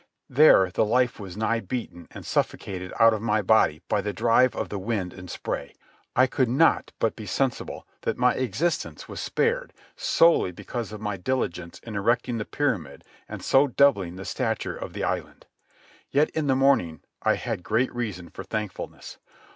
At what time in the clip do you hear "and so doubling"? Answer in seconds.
13.29-14.15